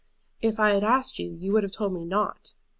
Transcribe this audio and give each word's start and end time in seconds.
"If 0.41 0.59
I 0.59 0.71
had 0.71 0.83
asked 0.83 1.19
you, 1.19 1.31
you 1.35 1.53
would 1.53 1.61
have 1.61 1.71
told 1.71 1.93
me 1.93 2.05
not." 2.05 2.53